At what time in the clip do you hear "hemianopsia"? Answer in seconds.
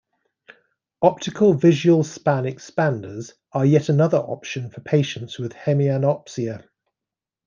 5.53-6.63